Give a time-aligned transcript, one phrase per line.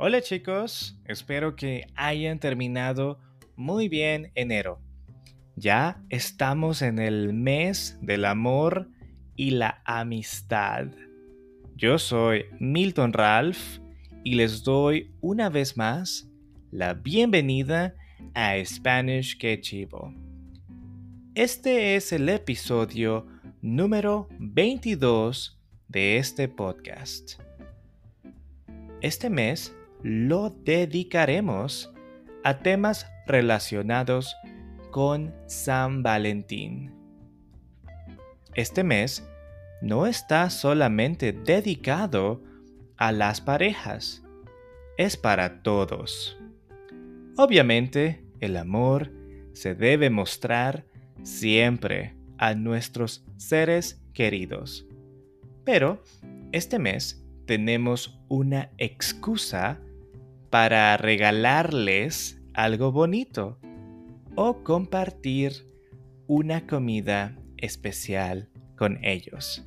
[0.00, 3.18] Hola chicos, espero que hayan terminado
[3.56, 4.78] muy bien enero.
[5.56, 8.88] Ya estamos en el mes del amor
[9.34, 10.86] y la amistad.
[11.74, 13.80] Yo soy Milton Ralph
[14.22, 16.30] y les doy una vez más
[16.70, 17.96] la bienvenida
[18.34, 20.14] a Spanish Que Chivo.
[21.34, 23.26] Este es el episodio
[23.62, 25.58] número 22
[25.88, 27.40] de este podcast.
[29.00, 31.92] Este mes lo dedicaremos
[32.44, 34.36] a temas relacionados
[34.90, 36.92] con San Valentín.
[38.54, 39.28] Este mes
[39.82, 42.42] no está solamente dedicado
[42.96, 44.24] a las parejas,
[44.96, 46.38] es para todos.
[47.36, 49.12] Obviamente, el amor
[49.52, 50.84] se debe mostrar
[51.22, 54.86] siempre a nuestros seres queridos.
[55.64, 56.02] Pero
[56.52, 59.80] este mes tenemos una excusa
[60.50, 63.58] para regalarles algo bonito
[64.34, 65.52] o compartir
[66.26, 69.64] una comida especial con ellos.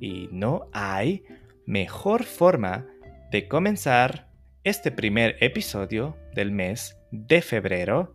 [0.00, 1.24] Y no hay
[1.66, 2.86] mejor forma
[3.30, 4.28] de comenzar
[4.64, 8.14] este primer episodio del mes de febrero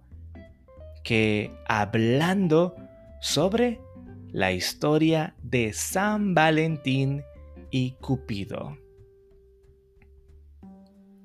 [1.03, 2.75] que hablando
[3.21, 3.80] sobre
[4.31, 7.23] la historia de San Valentín
[7.71, 8.77] y Cupido.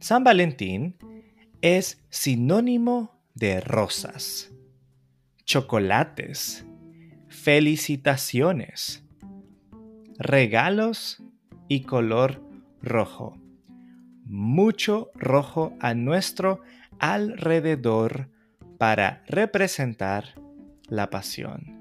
[0.05, 0.99] San Valentín
[1.63, 4.53] es sinónimo de rosas,
[5.47, 6.67] chocolates,
[7.29, 9.03] felicitaciones,
[10.19, 11.23] regalos
[11.69, 12.43] y color
[12.83, 13.41] rojo.
[14.27, 16.61] Mucho rojo a nuestro
[16.99, 18.29] alrededor
[18.77, 20.35] para representar
[20.87, 21.81] la pasión.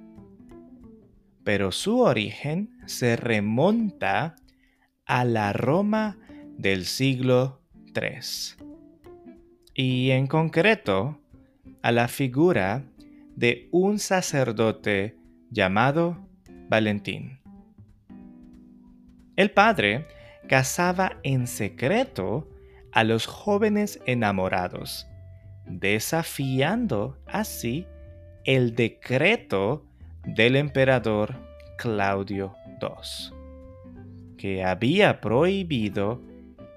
[1.44, 4.38] Pero su origen se remonta
[5.06, 6.18] a la Roma
[6.58, 7.63] del siglo
[9.74, 11.20] Y en concreto
[11.82, 12.84] a la figura
[13.36, 15.18] de un sacerdote
[15.50, 16.18] llamado
[16.70, 17.40] Valentín.
[19.36, 20.08] El padre
[20.48, 22.48] casaba en secreto
[22.92, 25.08] a los jóvenes enamorados,
[25.66, 27.88] desafiando así
[28.46, 29.86] el decreto
[30.26, 31.36] del emperador
[31.78, 33.34] Claudio II,
[34.38, 36.22] que había prohibido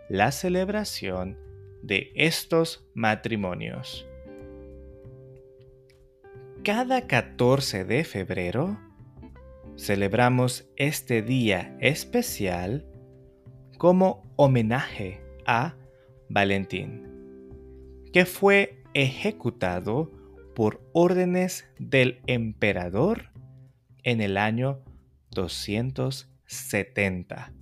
[0.08, 1.38] la celebración
[1.82, 4.06] de estos matrimonios.
[6.62, 8.78] Cada 14 de febrero
[9.76, 12.86] celebramos este día especial
[13.78, 15.74] como homenaje a
[16.28, 17.02] Valentín,
[18.12, 20.12] que fue ejecutado
[20.54, 23.30] por órdenes del emperador
[24.02, 24.80] en el año
[25.30, 27.52] 270.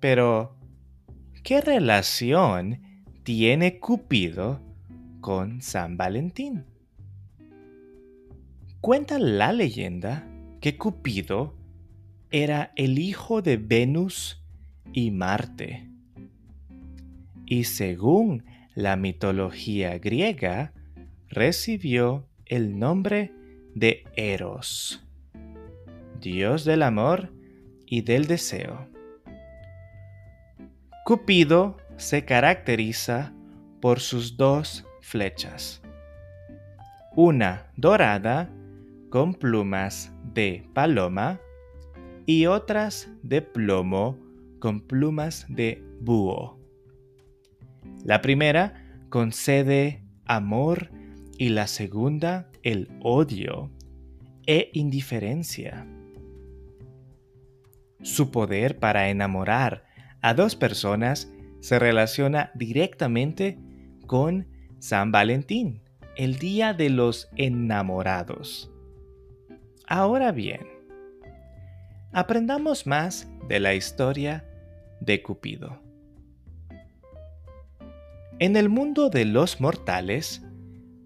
[0.00, 0.56] Pero,
[1.42, 2.80] ¿qué relación
[3.22, 4.60] tiene Cupido
[5.20, 6.64] con San Valentín?
[8.80, 10.28] Cuenta la leyenda
[10.60, 11.54] que Cupido
[12.30, 14.42] era el hijo de Venus
[14.92, 15.88] y Marte.
[17.46, 20.72] Y según la mitología griega,
[21.28, 23.32] recibió el nombre
[23.74, 25.04] de Eros,
[26.20, 27.32] dios del amor
[27.86, 28.95] y del deseo.
[31.06, 33.32] Cupido se caracteriza
[33.80, 35.80] por sus dos flechas,
[37.14, 38.50] una dorada
[39.08, 41.40] con plumas de paloma
[42.26, 44.18] y otras de plomo
[44.58, 46.58] con plumas de búho.
[48.04, 50.90] La primera concede amor
[51.38, 53.70] y la segunda el odio
[54.44, 55.86] e indiferencia.
[58.02, 59.85] Su poder para enamorar
[60.26, 63.60] a dos personas se relaciona directamente
[64.08, 64.48] con
[64.80, 65.82] San Valentín,
[66.16, 68.72] el Día de los Enamorados.
[69.86, 70.66] Ahora bien,
[72.12, 74.44] aprendamos más de la historia
[75.00, 75.80] de Cupido.
[78.40, 80.42] En el mundo de los mortales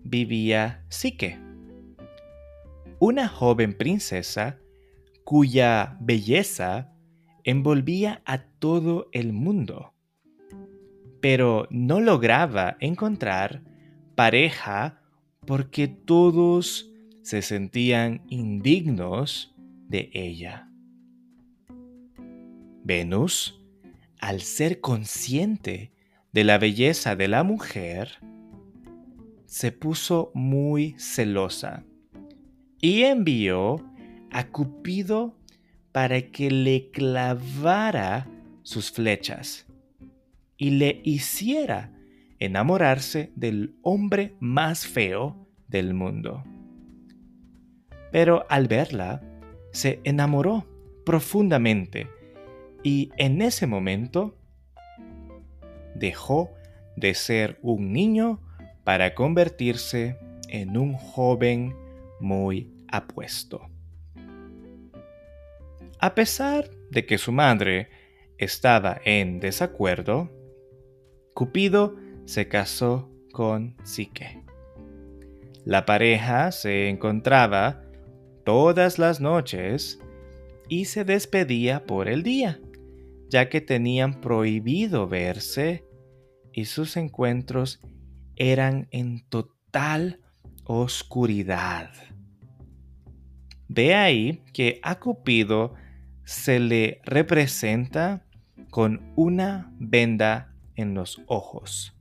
[0.03, 1.39] vivía Psique,
[2.99, 4.57] una joven princesa
[5.25, 6.90] cuya belleza
[7.45, 9.93] envolvía a todo el mundo,
[11.21, 13.63] pero no lograba encontrar
[14.15, 15.01] pareja
[15.47, 16.91] porque todos
[17.23, 19.55] se sentían indignos
[19.89, 20.69] de ella.
[22.83, 23.61] Venus,
[24.21, 25.93] al ser consciente
[26.33, 28.19] de la belleza de la mujer,
[29.47, 31.85] se puso muy celosa
[32.81, 33.85] y envió
[34.31, 35.37] a Cupido
[35.93, 38.29] para que le clavara
[38.63, 39.67] sus flechas
[40.57, 41.93] y le hiciera
[42.39, 46.45] enamorarse del hombre más feo del mundo.
[48.13, 49.23] Pero al verla,
[49.73, 50.67] se enamoró
[51.05, 52.09] profundamente
[52.83, 54.37] y en ese momento
[55.95, 56.51] dejó
[56.97, 58.41] de ser un niño
[58.85, 61.75] para convertirse en un joven
[62.21, 63.69] muy apuesto.
[66.03, 67.91] A pesar de que su madre
[68.39, 70.31] estaba en desacuerdo,
[71.35, 71.95] Cupido
[72.25, 74.43] se casó con Psique.
[75.67, 77.83] La pareja se encontraba
[78.47, 80.01] todas las noches
[80.71, 82.59] y se despedía por el día,
[83.29, 85.85] ya que tenían prohibido verse
[86.51, 87.79] y sus encuentros
[88.37, 90.21] eran en total
[90.65, 91.91] oscuridad.
[93.69, 95.75] De ahí que a Cupido
[96.25, 98.25] se le representa
[98.71, 101.97] con una venda en los ojos,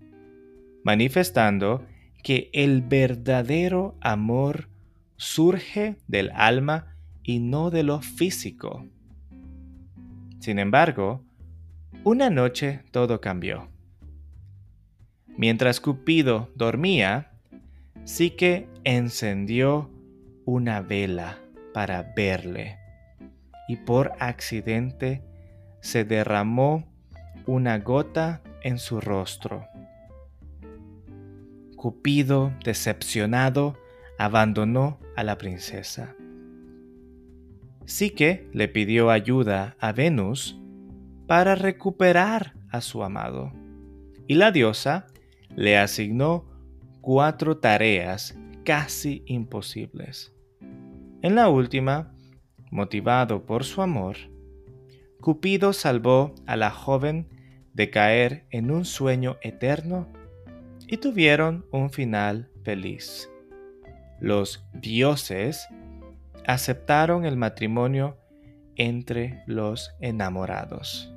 [0.84, 1.86] manifestando
[2.24, 4.70] que el verdadero amor
[5.18, 8.86] surge del alma y no de lo físico.
[10.40, 11.24] Sin embargo,
[12.04, 13.70] una noche todo cambió.
[15.38, 17.32] Mientras Cupido dormía,
[18.04, 19.90] Psique encendió
[20.46, 21.40] una vela
[21.74, 22.79] para verle
[23.70, 25.22] y por accidente
[25.80, 26.92] se derramó
[27.46, 29.68] una gota en su rostro.
[31.76, 33.78] Cupido, decepcionado,
[34.18, 36.16] abandonó a la princesa.
[37.86, 40.60] Psique le pidió ayuda a Venus
[41.28, 43.54] para recuperar a su amado,
[44.28, 45.06] y la diosa
[45.56, 46.44] le asignó
[47.02, 48.36] cuatro tareas
[48.66, 50.34] casi imposibles.
[51.22, 52.14] En la última,
[52.72, 54.18] motivado por su amor,
[55.22, 57.28] Cupido salvó a la joven
[57.74, 60.08] de caer en un sueño eterno
[60.88, 63.30] y tuvieron un final feliz.
[64.20, 65.68] Los dioses
[66.46, 68.18] aceptaron el matrimonio
[68.76, 71.14] entre los enamorados.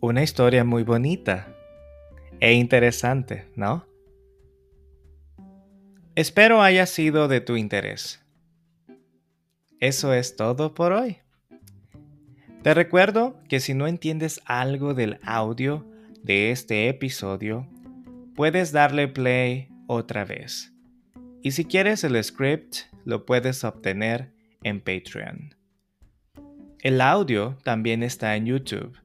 [0.00, 1.48] Una historia muy bonita
[2.40, 3.86] e interesante, ¿no?
[6.14, 8.24] Espero haya sido de tu interés.
[9.80, 11.18] Eso es todo por hoy.
[12.62, 15.88] Te recuerdo que si no entiendes algo del audio
[16.22, 17.68] de este episodio,
[18.34, 20.74] puedes darle play otra vez.
[21.42, 24.32] Y si quieres el script, lo puedes obtener
[24.64, 25.54] en Patreon.
[26.80, 28.98] El audio también está en YouTube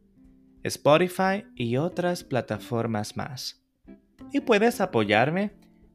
[0.64, 3.62] Spotify y otras plataformas más.
[4.32, 5.52] Y puedes apoyarme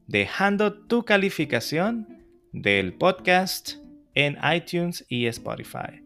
[0.07, 2.23] dejando tu calificación
[2.53, 3.77] del podcast
[4.15, 6.03] en iTunes y Spotify.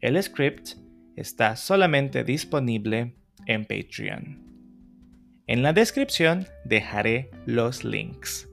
[0.00, 0.76] El script
[1.16, 3.14] está solamente disponible
[3.46, 4.50] en Patreon.
[5.46, 8.48] En la descripción dejaré los links.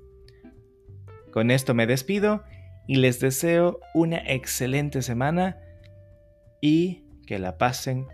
[1.31, 2.43] Con esto me despido
[2.87, 5.57] y les deseo una excelente semana
[6.61, 8.07] y que la pasen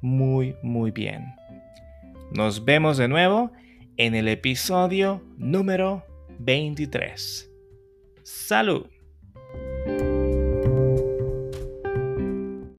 [0.00, 1.34] muy, muy bien.
[2.32, 3.52] Nos vemos de nuevo
[3.96, 6.04] en el episodio número
[6.38, 7.50] 23.
[8.22, 8.86] ¡Salud!